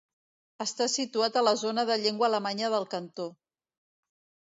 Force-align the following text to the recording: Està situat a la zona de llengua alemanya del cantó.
Està 0.65 0.87
situat 0.93 1.37
a 1.37 1.45
la 1.49 1.53
zona 1.65 1.85
de 1.91 1.99
llengua 2.07 2.29
alemanya 2.33 2.75
del 2.79 2.91
cantó. 2.97 3.33